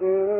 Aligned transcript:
good. 0.00 0.39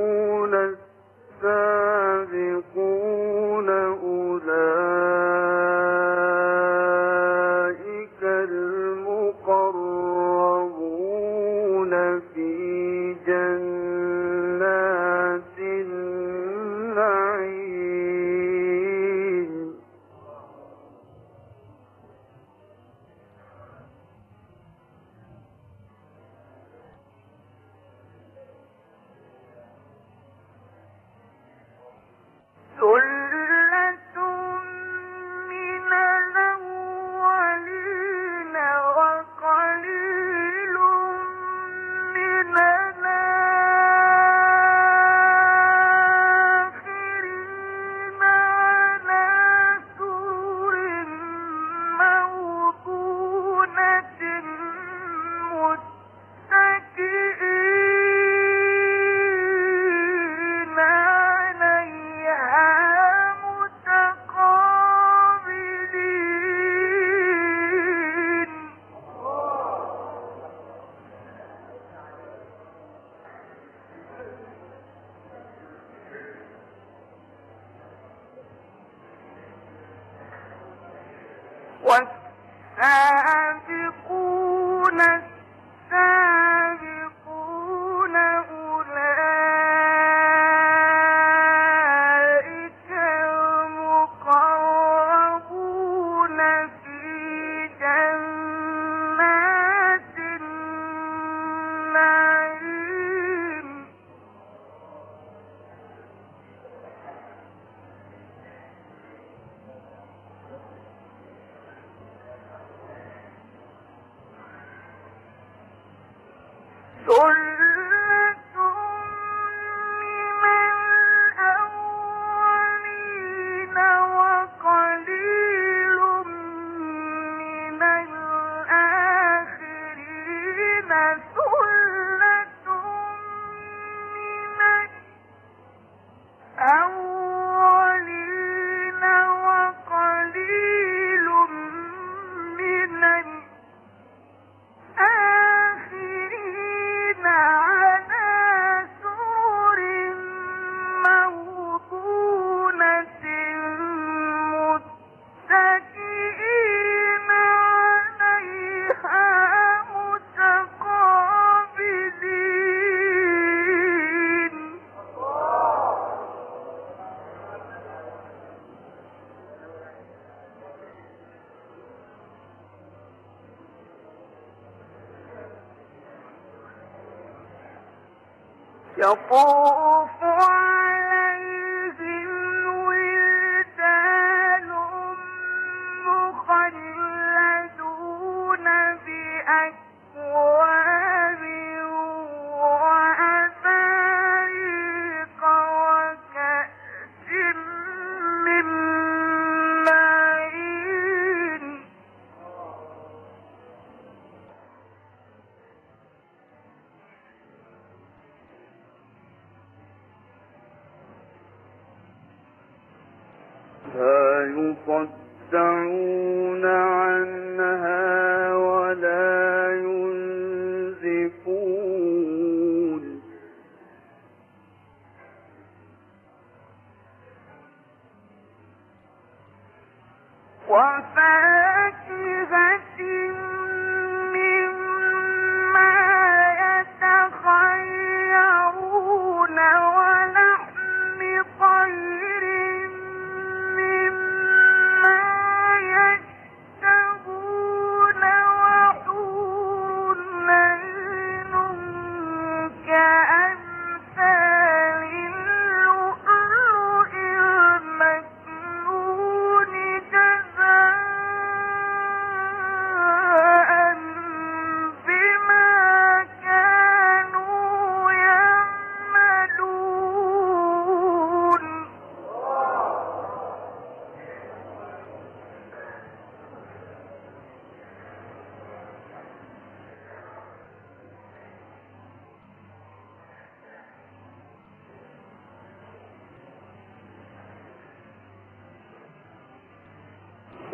Oh. 179.12 179.79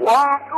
walk 0.06 0.55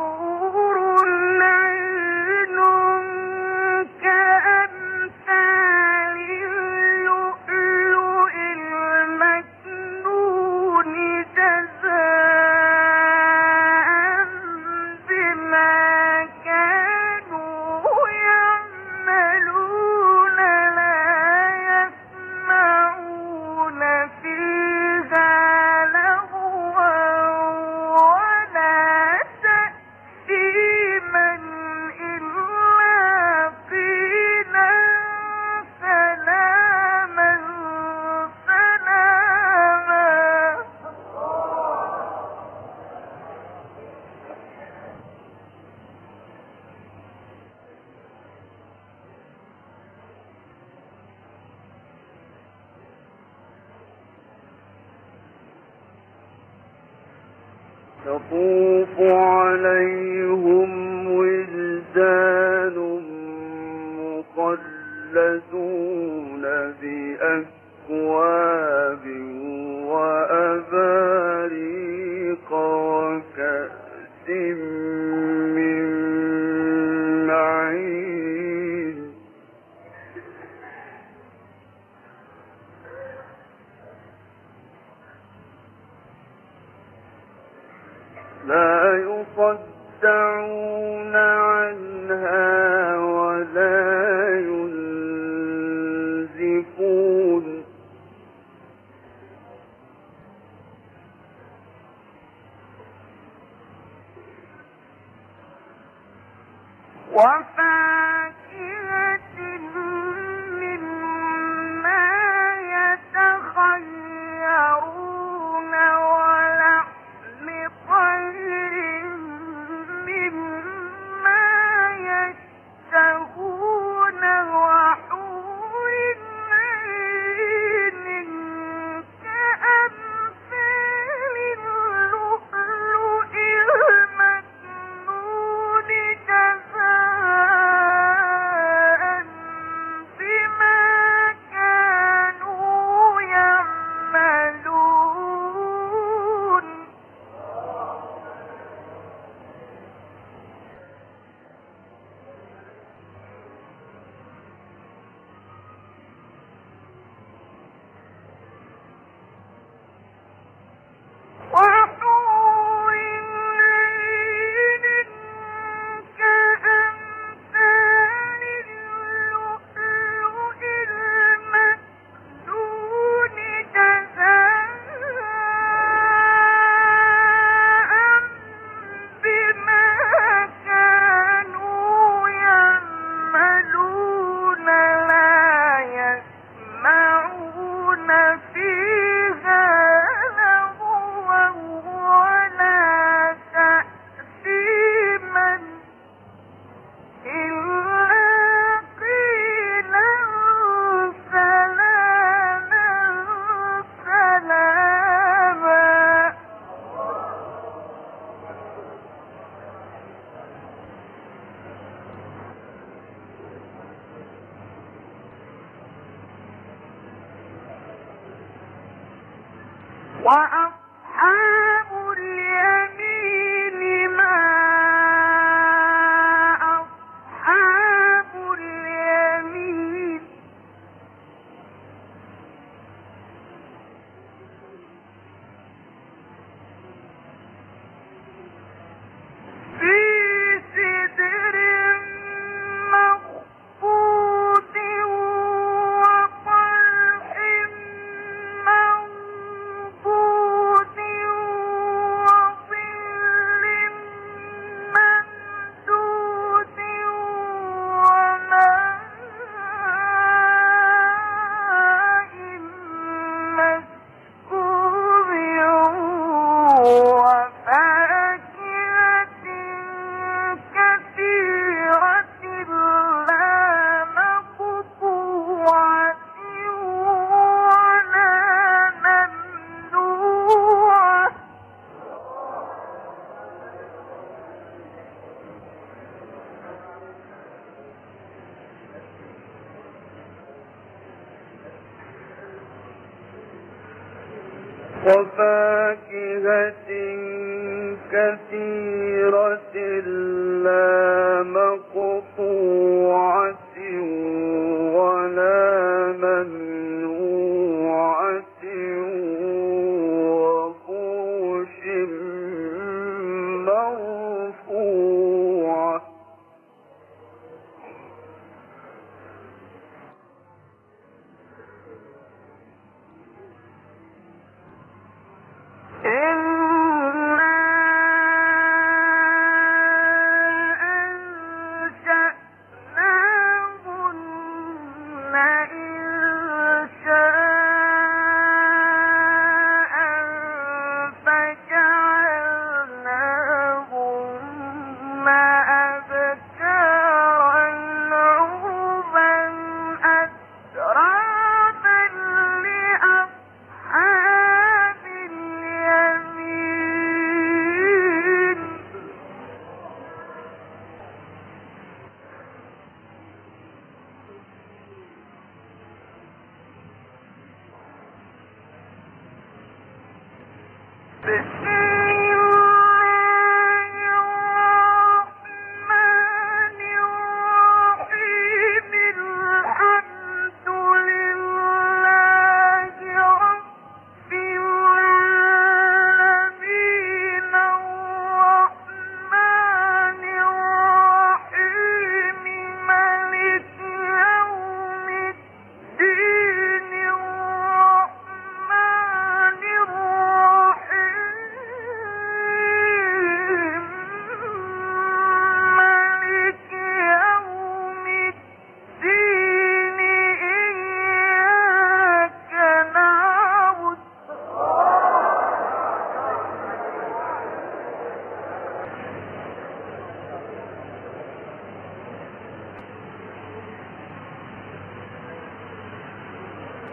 وفاكهة 107.18 107.87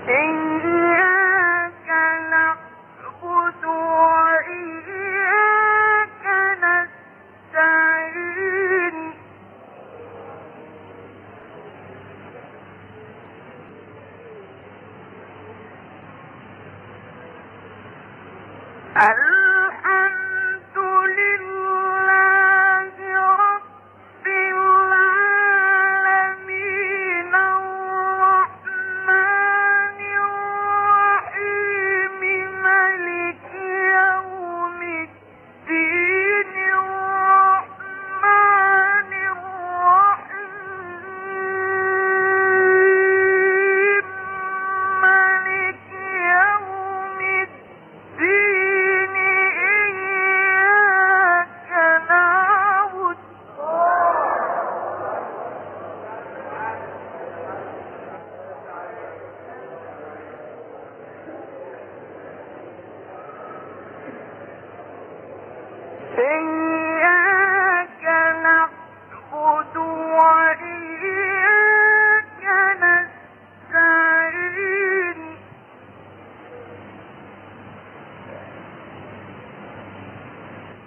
এই 0.07 0.44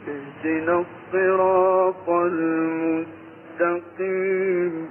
اهدنا 0.08 0.84
الصراط 0.84 2.08
المستقيم. 3.60 4.88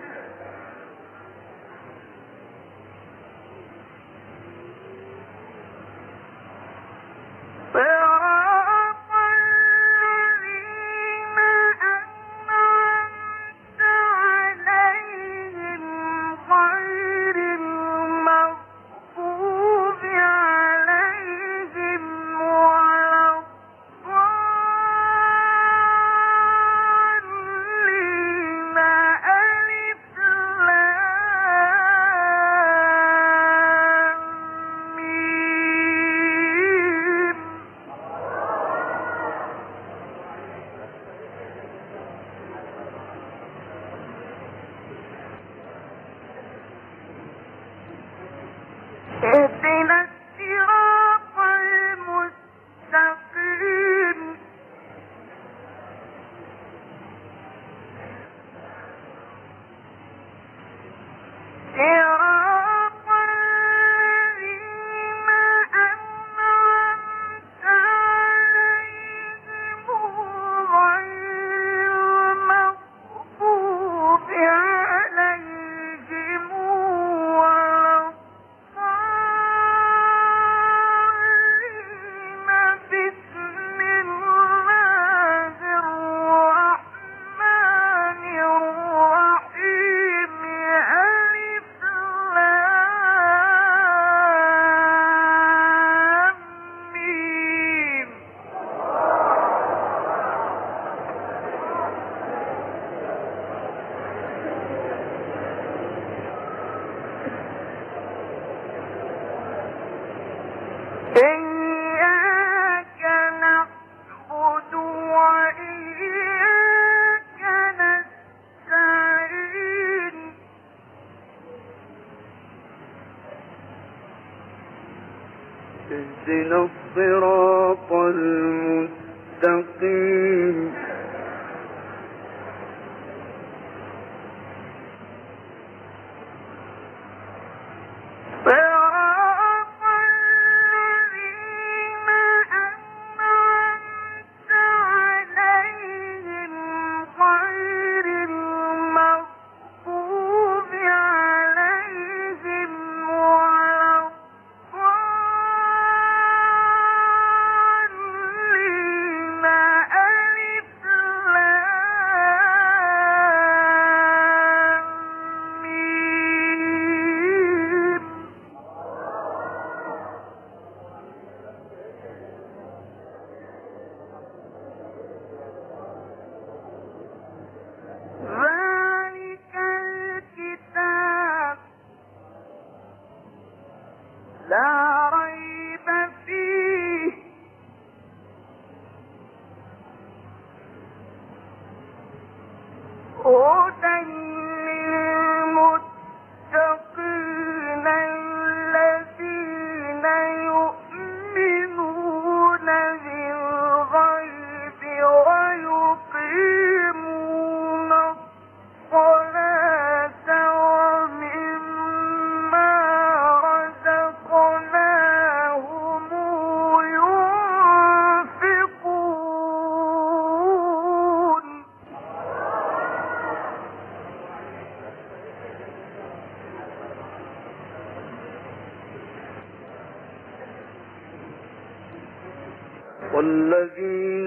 اهدنا 126.30 126.70
الصراط 126.70 127.92
المستقيم. 127.92 128.88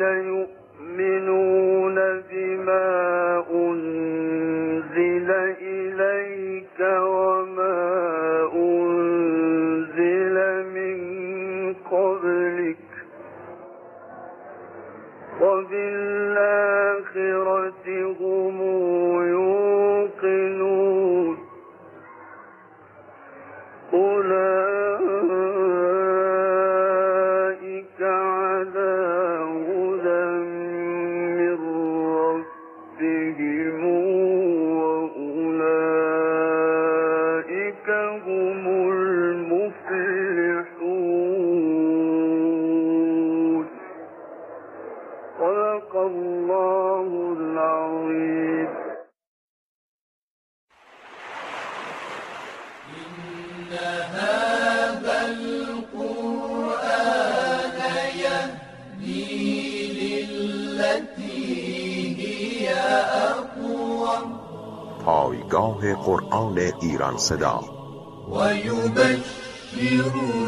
يؤمنون 0.10 0.48
صدا 67.17 67.61
ويبشر 68.29 69.19
المؤمنين 69.77 70.40